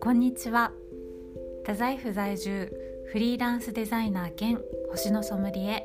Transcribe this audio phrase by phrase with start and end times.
[0.00, 0.72] こんにちは。
[1.62, 2.72] 太宰府在住
[3.12, 5.84] フリーランスデザイナー兼星のソムリエ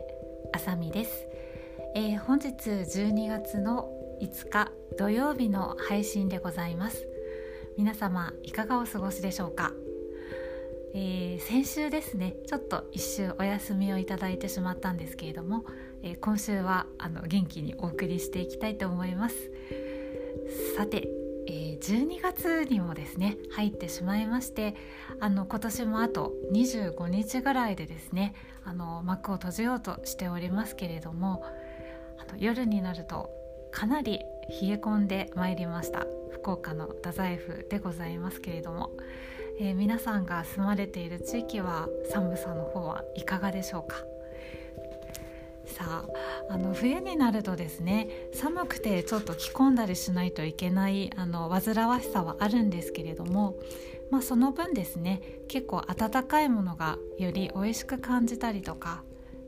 [0.53, 1.27] あさみです、
[1.95, 3.89] えー、本日12月の
[4.21, 7.05] 5日土曜日の配信でございます。
[7.77, 9.73] 皆様いかがお過ごしでしょうか？
[10.93, 15.65] えー、先週ですねちょっと一週お休みをいただいてしまったんですけれども、
[16.03, 19.35] えー、今週はあの元気にお送りしていきたいと思います。
[20.75, 21.09] さて、
[21.47, 24.75] えー、12月にもですね入ってしまいまして
[25.19, 28.33] あの今年もあと25日ぐらいでですね
[28.63, 31.43] あの幕を閉じようとしておりますけれども
[32.17, 33.29] あの夜になると
[33.71, 34.19] かなり
[34.61, 38.91] 冷え込んでまいりました福岡の太宰府でございますけれども。
[39.59, 44.16] えー、皆さんが住まれている地域は寒さの方はいかがでしょうか？
[45.67, 46.05] さ
[46.49, 53.55] ああの冬になるとですね寒くてちょっと着込んだりしないといけないあの煩わしさはあるんですけれども、
[54.09, 59.03] まあ、その分ですね結構温かいものがより美味しく感じたりとか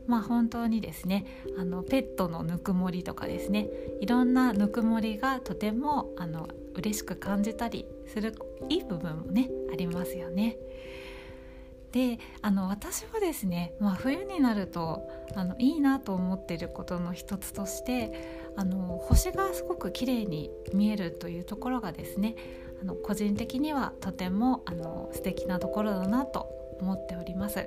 [0.06, 1.24] まあ本当にですね
[1.58, 3.68] あのペットのぬくもりとかですね
[4.00, 8.34] いろんなぬくもりがとてもあの嬉しく感じたりする
[8.68, 10.56] いい部分もねありますよね。
[11.92, 22.36] であの私はですね、まあ、冬になるとあのいいなと思っていることの一つとしてあの星がすごく綺麗に見えるというところがですね
[22.80, 26.48] あの個人的にはとてもあの素敵なところだなと
[26.80, 27.66] 思っております。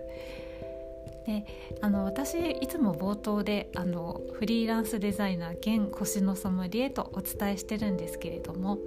[1.26, 1.46] で
[1.82, 8.78] あの私いつも冒頭であのフリーランスデザイナー兼星のソムリエとお伝えしてるんですけれども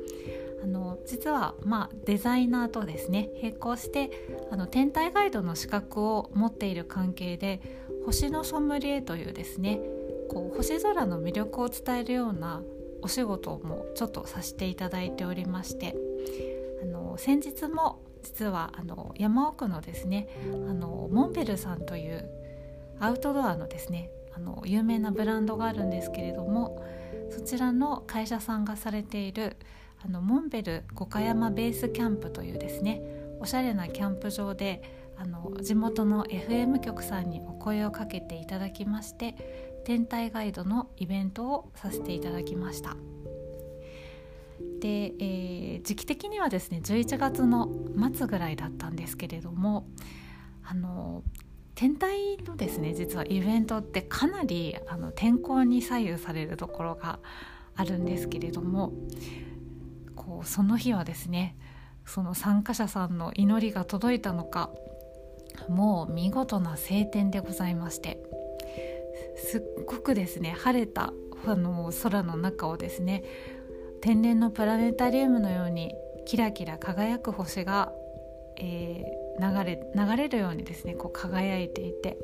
[0.66, 4.10] あの実は、まあ、デザイナーとですね並行して
[4.50, 7.60] あの天体ガイドの資格を持っている関係で
[8.04, 9.80] 星のソムリエというですね
[10.28, 12.62] こう星空の魅力を伝えるような
[13.00, 15.94] お仕事もちょっとさせていただいておりまして
[16.82, 20.28] あの先日も実はあの山奥のですね
[20.68, 22.28] あのモンベルさんという
[22.98, 26.84] アウトドアのですねあの有名なブランドがあるんですけれども
[27.30, 29.56] そちらの会社さんがされている
[30.06, 33.02] あのモンベル五箇山ベースキャンプというですね
[33.40, 34.80] おしゃれなキャンプ場で
[35.18, 42.96] あの地元の FM 局さんにお声をかけていただきまして天体ガイドのイベントをさせていただきました。
[44.80, 47.68] で、えー、時期的にはですね11月の
[48.14, 49.88] 末ぐらいだったんですけれども
[50.64, 51.24] あの
[51.74, 57.18] 天体のですね実はイベントってかなりあの天候に左右されるところが
[57.74, 58.92] あるんですけれども
[60.16, 61.56] こうその日はですね
[62.04, 64.70] その参加者さんの祈りが届いたのか
[65.68, 68.18] もう見事な晴天でございまして
[69.36, 71.12] すっごくですね晴れた
[71.46, 73.24] あの空の中をですね
[74.00, 75.94] 天然のプラネタリウムのように
[76.26, 77.92] キラキラ輝く星が、
[78.56, 82.16] えー、流れ流れるようにですねこう輝いていて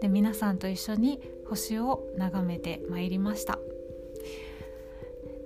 [0.00, 3.58] で皆さんと一緒に星を眺めてまいりました。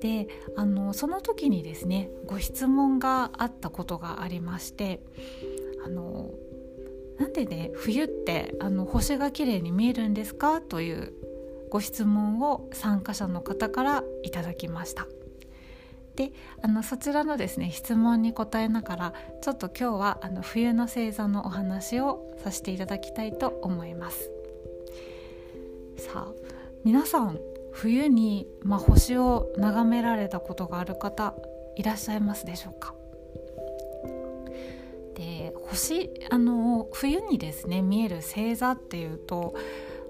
[0.02, 0.26] で
[0.56, 5.00] あのその時にですねご質問があったことがありまして
[5.86, 6.32] あの
[7.18, 10.60] なんでね冬ってあの星が綺麗に見えるんですか？
[10.60, 11.12] という
[11.70, 15.06] ご質問を参加者の方からいただきました。
[16.16, 16.32] で
[16.62, 24.30] あのそちらのですね質問に答えながらちょっと今日はあの冬の星座のお話をさせていただきたいと思います
[25.96, 26.32] さあ
[26.84, 27.38] 皆さん
[27.72, 31.34] 冬に、まあ、星を眺められたことがある方
[31.76, 32.94] いらっしゃいますでしょうか？
[35.14, 39.54] で星あの冬にですね見える星座っていうと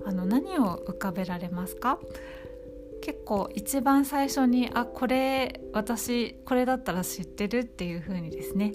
[0.05, 1.99] あの何を浮かべられますか？
[3.01, 8.73] 結構一番最初にあこれ私これだったら知ってるっていう風にですね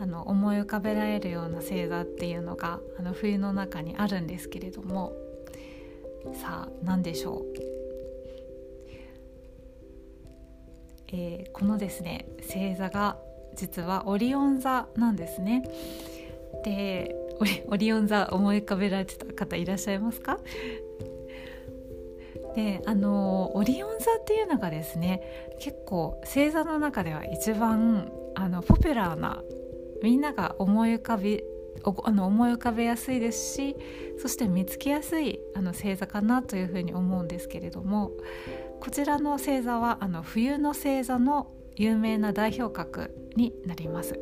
[0.00, 5.12] あの思い浮かべられるような星座っていうのがあの冬の中にあるんですけれども。
[6.34, 7.44] さあ何でしょう、
[11.12, 13.16] えー、このですね星座が
[13.54, 15.64] 実はオリオン座なんですね。
[16.64, 17.16] で
[17.68, 20.38] オリオン座思い浮かべられてた方いらっしゃいますか？
[22.54, 25.22] であのオリオン座っていうのがですね
[25.60, 29.42] 結構星座の中では一番あのポピュラーな
[30.02, 31.44] みんなが思い浮かべ
[32.04, 33.76] あの思い浮かべやすいですし
[34.20, 38.10] そして見つけやすいあの星座かなというふうに思うんですけれども
[38.80, 44.18] こちらの星座はあの冬の星座の有名な代表格になります。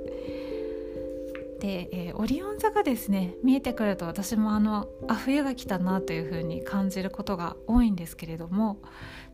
[1.61, 8.81] で、えー、オリオン座がですね見えてくると私もあのあ冬が来たなというふうに感じることが多いんですけれども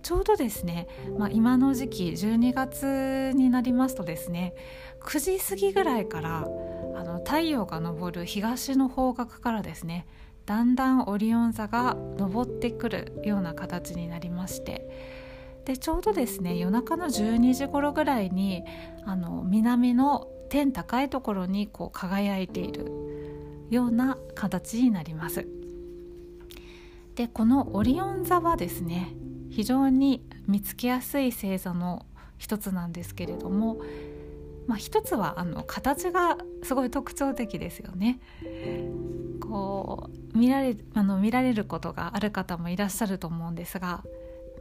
[0.03, 0.89] ちょうどですね、
[1.19, 4.55] まあ、今の時期12月になりますとですね
[5.03, 6.39] 9時過ぎぐらいから
[6.97, 10.07] あの太陽が昇る東の方角からですね
[10.47, 14.89] だんだんオリオン座が昇ってくるような形になりまして
[15.65, 18.63] でちょうどですね夜中の12時頃ぐらいに
[19.05, 22.91] あの南の天高いところにこう輝いている
[23.71, 25.49] ような形になります。
[27.15, 29.15] でこのオリオン座はですね
[29.51, 32.07] 非常に見つけやすい星座の
[32.39, 33.79] 一つなんですけれども、
[34.67, 38.21] まあ、一つはあの形がすごい特徴的ですよね。
[39.55, 44.03] こう見られあの見られることがある方もいらっしゃると思うんですが、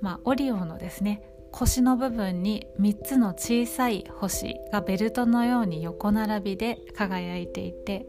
[0.02, 8.06] まあ、オリオのですね腰の部分に3つの小さい星がベルトのように横並びで輝いていて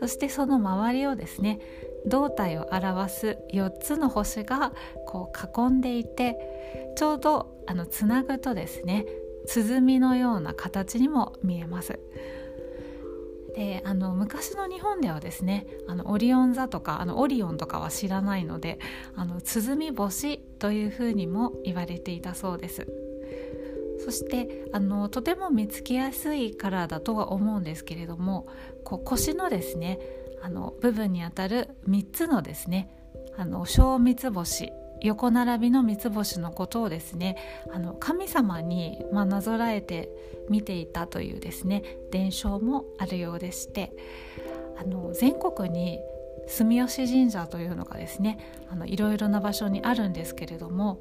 [0.00, 1.60] そしてその周りをですね
[2.06, 4.72] 胴体を表す4つの星が
[5.06, 6.38] こう囲んでいて
[6.96, 9.04] ちょうどあのつなぐとですね
[9.46, 12.00] 鼓のような形にも見えます。
[13.56, 18.78] であの昔の日本ではですねあのオリオン座とかあのオリオンとかは知らないので
[19.14, 22.86] あの鼓星というふうにも言われていたそうです。
[24.04, 28.46] そしてあのとても見つけやすいカラーだとは思うんですけれども
[28.84, 29.98] こう腰のですね
[30.42, 32.90] あの部分にあたる3つのですね
[33.38, 34.70] あの小三つ星
[35.06, 37.36] 横並びの三つ星のことをですね
[37.72, 40.10] あの神様に、まあ、なぞらえて
[40.48, 43.92] 見ていたというですね伝承もあるようでして
[44.78, 46.00] あの全国に
[46.48, 48.38] 住吉神社というのがですね
[48.68, 51.00] あのいろいろな場所にあるんですけれども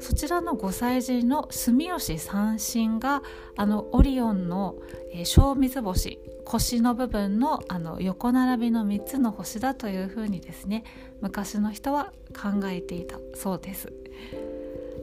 [0.00, 3.22] そちらのご祭神の住吉三神が
[3.56, 4.76] あのオリオンの、
[5.24, 10.84] 小三つ星腰の部分のあの横並びの3つの星だというふうにですね
[11.20, 13.92] 昔の人は考えていたそうです。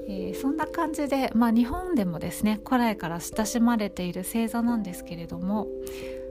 [0.07, 5.67] えー、そんな感じで、まあ、日本でもですね古来から親しまれている星座なんですけれども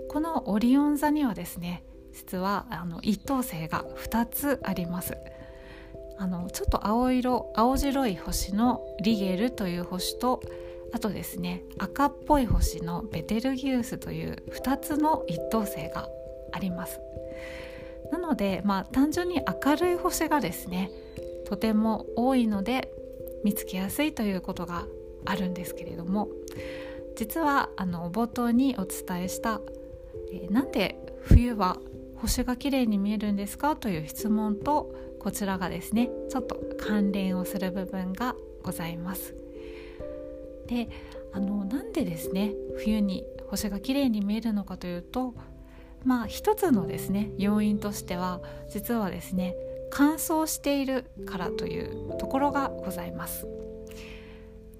[0.08, 5.16] このオリオン座にはですね実はあの一等星が2つあります。
[6.18, 10.40] あのちょっと青色青白い星のリゲルという星と
[10.92, 16.08] あとですね赤っぽい星のベテルギウスという2つの一等星が
[16.52, 17.00] あります。
[18.10, 20.90] なのでまあ単純に明るい星がですね
[21.46, 22.90] とても多いので
[23.44, 24.86] 見つけやすいということが
[25.26, 26.28] あるんですけれども
[27.16, 29.60] 実はあの冒頭にお伝えした、
[30.32, 31.76] えー、なんで冬は
[32.16, 39.34] 星が綺麗に見えるんですかという質問とこちらがですねちょっと関連をする部分がございます。
[40.66, 40.88] で
[41.32, 45.34] あのなんでですね冬に星が綺麗に見えるのかというと
[46.04, 49.54] まあ一つのですね要因としては実はですね
[49.90, 53.46] 乾燥しているからというところがございます。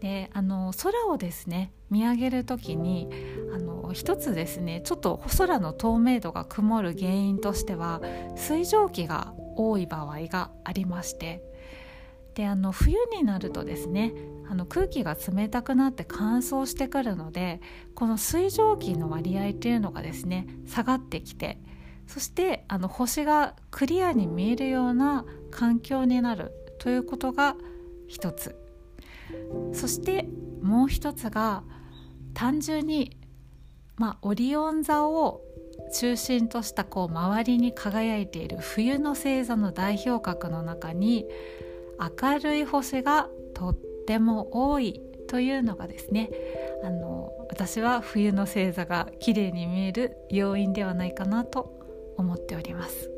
[0.01, 3.09] であの空をですね見上げる時に
[3.53, 8.01] あの一つですねちょっと空の透明度が曇る原因としては
[8.37, 11.43] 水蒸気が多い場合がありまして。
[12.35, 14.13] であの冬になるとですね
[14.49, 17.61] あの空気が冷たくなって乾燥してくるので
[17.97, 21.59] この水蒸気の割合というのがですね下がってきて
[22.07, 27.57] そしてあの星がクリアに見えるような環境になるということが
[28.07, 28.57] 一つ。
[29.73, 30.29] そして
[30.63, 31.63] もう一つが
[32.35, 33.17] 単純に、
[33.97, 35.43] まあ、オリオン座を
[35.93, 41.27] 中心としたこう周りに輝いている冬の星座の代表格の中に
[42.23, 46.31] 明るい星がとっても多いというのがですね
[46.85, 51.79] あの私は冬の星座が綺麗に見える要因ではないかなと
[52.17, 53.11] 思っております。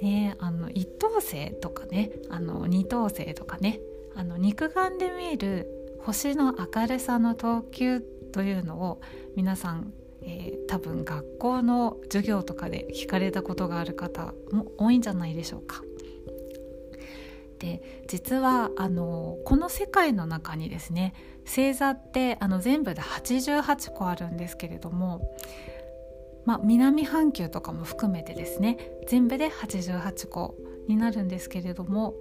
[0.00, 3.80] ね、あの一等星とかねあの二等星とかね
[4.14, 5.66] あの肉眼で見える
[6.00, 8.00] 星の明るさの等級
[8.32, 9.00] というのを
[9.34, 15.82] 皆さん、えー、多分学校の授業とかで聞かれたことがある方も多いんじゃないでしょうか。
[17.58, 21.12] で実はあのこの世界の中にですね
[21.44, 25.34] 星座ってあの全部で88個あるんですけれども、
[26.44, 30.54] まあ、南半球とかも含めてですね全部で88個
[30.86, 32.14] になるんですけれども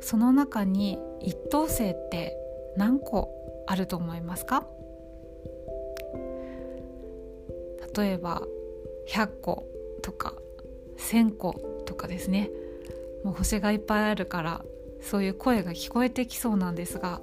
[0.00, 2.36] その中に一等星って
[2.76, 3.30] 何個
[3.66, 4.66] あると思いますか？
[7.96, 8.42] 例えば
[9.08, 9.64] 100個
[10.02, 10.34] とか
[10.98, 11.54] 1000個
[11.86, 12.50] とかですね。
[13.24, 14.64] もう星がいっぱいあるから
[15.00, 17.20] そういう声が聞こえてきそうなんですが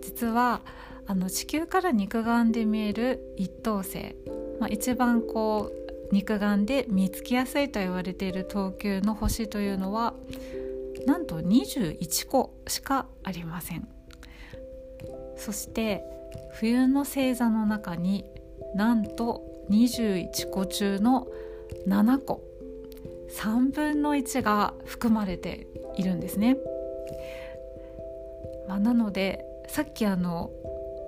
[0.00, 0.62] 実は
[1.06, 4.16] あの地球から肉眼で見える一等星、
[4.58, 10.14] まあ、一番こう肉眼で見つけやすいと言われている等級の星というのは
[11.06, 13.88] なんと21個しかありません。
[15.36, 16.04] そして
[16.52, 18.24] 冬の星座の中に
[18.74, 21.26] なんと21個中の
[21.86, 22.52] 7個。
[23.32, 25.66] 3分の1が含まれて
[25.96, 26.58] いるんですね、
[28.68, 30.50] まあ、なのでさっきあの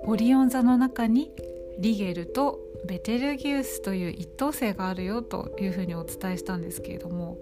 [0.05, 1.31] オリオン座の中に
[1.79, 7.37] リゲルとベテルギウスという一等星があるよというふうにお伝えしたんですけれども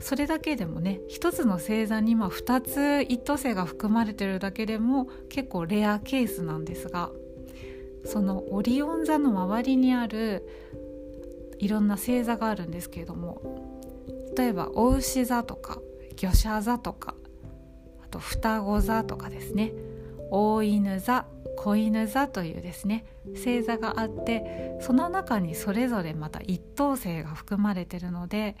[0.00, 7.10] それだけでもね一つの星座に今2つ一等星が含まれてるだけでも結構レアケースなんですが
[8.04, 10.46] そのオリオン座の周りにある
[11.58, 13.40] いろんな星座があるんですけれども
[14.36, 15.78] 例えばお牛座とか
[16.16, 17.14] 魚舎座とか
[18.04, 19.72] あと双子座とかですね。
[20.34, 23.04] 大犬座子犬座というですね
[23.34, 28.56] 星座があってその中にそれぞれまた一等星が含まれてるので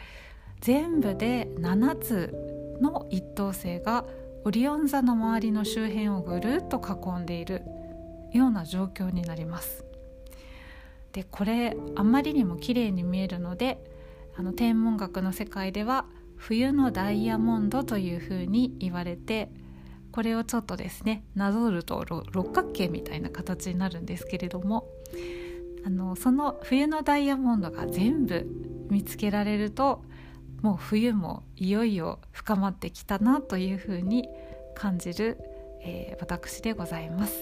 [0.60, 4.04] 全部で7つの一等星が
[4.44, 7.62] オリオン座の周りの周辺をぐるっと囲んでいる
[8.32, 9.84] ような状況になります。
[11.12, 13.78] でこれあまりにも綺麗に見えるので
[14.34, 19.50] あの天文学の世界では冬のダイヤモンドというふうに言われて
[20.10, 24.88] これをちょっとですねなぞると六角形みたいな形になるんですけれども
[25.84, 28.46] あのその冬のダイヤモンドが全部
[28.90, 30.02] 見つけられると
[30.62, 34.28] もう冬もいよいよ深まってきたなというふうに
[34.74, 35.38] 感じる、
[35.82, 37.34] えー、私でございます。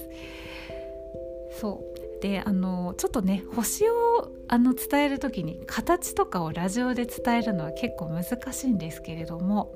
[1.59, 1.91] そう。
[2.21, 9.75] であのちょっとね星をあの伝える時に形とかをラジオで伝えるのは結構難しいんですけれども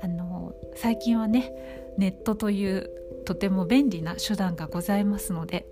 [0.00, 1.52] あの最近はね
[1.98, 2.90] ネットという
[3.24, 5.66] とても便利な手段がございますので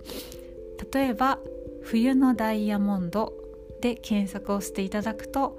[0.91, 1.39] 例えば
[1.81, 3.33] 「冬のダイヤモンド」
[3.79, 5.57] で検索をしていただくと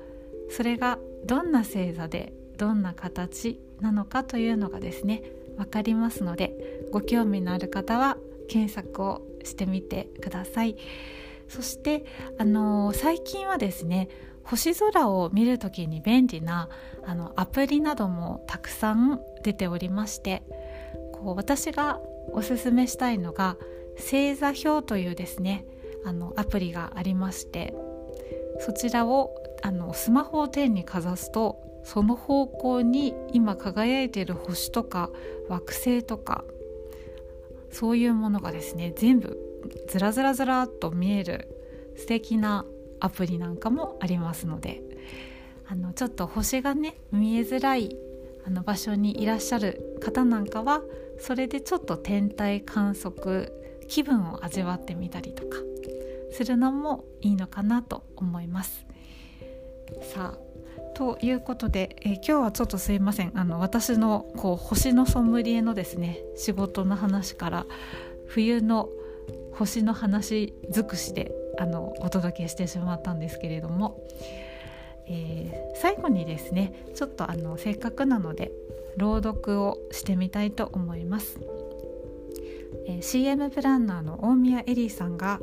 [0.50, 5.22] それがどんな星座でどんな形なのかというのがですね
[5.56, 8.18] 分かりますのでご興味のある方は
[8.48, 10.76] 検索をしてみてください。
[11.48, 12.04] そして
[12.38, 14.08] あの最近はですね
[14.44, 16.68] 星空を見る時に便利な
[17.04, 20.42] あのアプリなどもたくさん出ておりまして
[21.12, 22.00] こう私が
[22.32, 23.56] おすすめしたいのが
[23.96, 25.64] 星座表というですね
[26.04, 27.74] あのアプリがありまして
[28.60, 35.10] そちらをあのスマホを手にかざすとその方向に今輝いている星とか
[35.48, 36.44] 惑星とか
[37.76, 39.38] そういうものがですね全部
[39.88, 41.46] ずらずらずらっと見える
[41.98, 42.64] 素敵な
[43.00, 44.82] アプリなんかもありますので
[45.66, 47.94] あのちょっと星がね見えづらい
[48.46, 50.80] あの場所にいらっしゃる方なんかは
[51.20, 53.52] それでちょっと天体観測
[53.88, 55.58] 気分を味わってみたりとか
[56.32, 58.86] するのもいいのかなと思います。
[60.14, 60.45] さあ
[60.96, 63.32] ということで、えー、今日はちょっとすいません。
[63.34, 67.66] あの私のこう星のソムリエのですね仕事の話から
[68.24, 68.88] 冬の
[69.52, 74.02] 星の話尽くしであのお届けしてしまったんですけれども、
[75.06, 78.50] えー、最後にですねちょっとあのせっかくなので
[78.96, 81.38] 朗読をしてみたいと思います、
[82.86, 85.40] えー、CM プランナーの大宮エリーさんが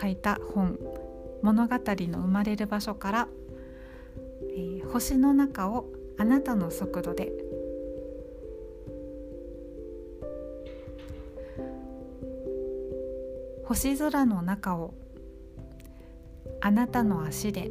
[0.00, 0.78] 書いた本
[1.42, 3.28] 「物語の生まれる場所」から
[4.54, 5.86] 「えー、星の中を
[6.18, 7.32] あなたの速度で。
[13.64, 14.94] 星空の中を
[16.60, 17.70] あなたの足で。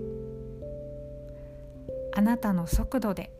[2.13, 3.31] あなたの速度で。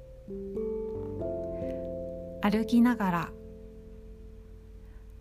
[2.42, 3.32] 歩きながら。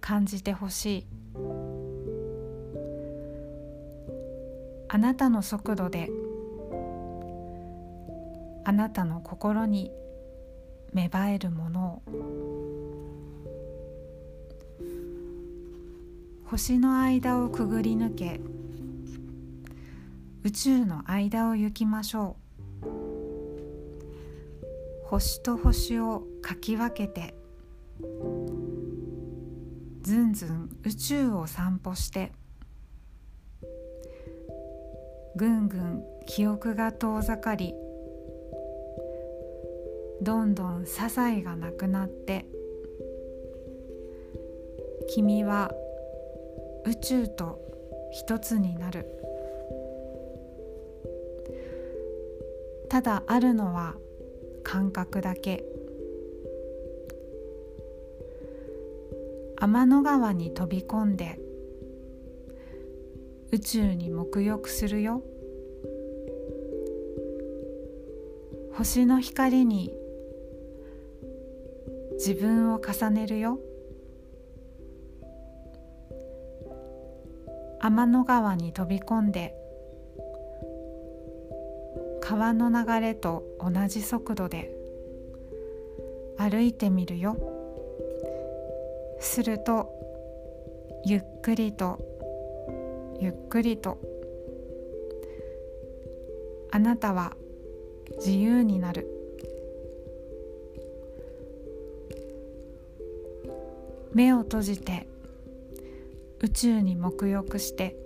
[0.00, 1.06] 感じてほしい。
[4.88, 6.10] あなたの速度で。
[8.70, 9.90] あなたの心に
[10.92, 12.02] 芽生えるものを。
[16.44, 18.40] 星の間をくぐり抜け
[20.44, 22.36] 宇宙の間を行きましょ
[22.84, 22.86] う。
[25.02, 27.34] 星と星をかき分けて
[30.02, 32.30] ずんずん宇宙を散歩して
[35.34, 37.74] ぐんぐん記憶が遠ざかり
[40.22, 42.44] どんどん些細がなくなって
[45.08, 45.72] 君は
[46.86, 47.58] 宇宙と
[48.12, 49.06] 一つになる。
[52.88, 53.94] ただあるのは
[54.62, 55.64] 感覚だけ。
[59.56, 61.38] 天の川に飛び込んで
[63.52, 65.22] 宇宙に沐浴するよ。
[68.72, 69.92] 星の光に
[72.20, 73.58] 自分を重ねるよ。
[77.80, 79.54] 天の川に飛び込んで
[82.20, 84.70] 川の流れと同じ速度で
[86.36, 87.38] 歩いてみるよ。
[89.18, 89.90] すると
[91.06, 91.98] ゆっくりと
[93.18, 93.96] ゆっくりと
[96.70, 97.32] あなたは
[98.18, 99.19] 自由になる。
[104.14, 105.06] 目を閉じて
[106.40, 107.96] 宇宙に沐浴して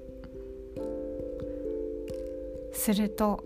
[2.72, 3.42] すると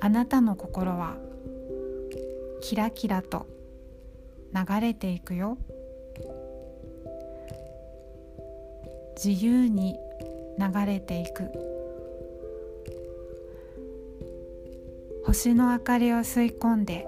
[0.00, 1.16] あなたの心は
[2.62, 3.46] キラキラと
[4.54, 5.56] 流れていくよ。
[9.22, 9.98] 自由に
[10.58, 11.44] 流れていく。
[15.26, 17.06] 星の明かりを吸い込んで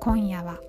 [0.00, 0.60] 今夜は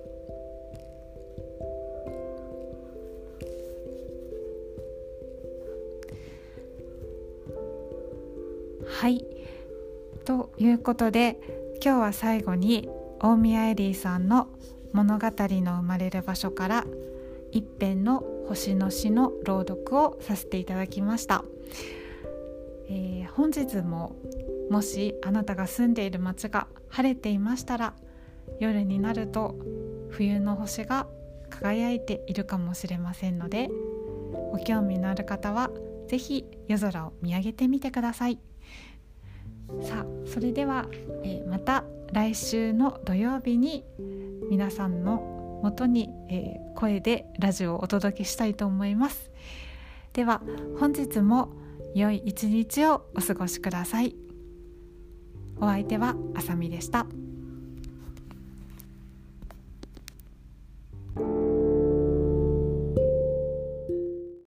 [9.00, 9.24] はい。
[10.26, 11.40] ということで
[11.82, 12.86] 今日は最後に
[13.20, 14.48] 大宮エリーさんの
[14.92, 16.84] 物語の生まれる場所から
[17.50, 21.46] 一編の星の詩の朗読をさせていただきました、
[22.90, 24.16] えー、本日も
[24.68, 27.94] もしあなたが住んでいる街が晴れていましたら
[28.58, 29.56] 夜になると
[30.10, 31.06] 冬の星が
[31.48, 33.70] 輝いているかもしれませんので
[34.52, 35.70] ご興味のある方は
[36.06, 38.49] 是非夜空を見上げてみてください。
[39.82, 40.88] さあそれでは、
[41.24, 43.84] えー、また来週の土曜日に
[44.50, 49.30] 皆さんのもとに、えー、声でラジオをお届けしたいと思います
[50.12, 50.42] では
[50.78, 51.50] 本日も
[51.94, 54.16] 良い一日をお過ごしください
[55.60, 57.06] お相手はあさみでした。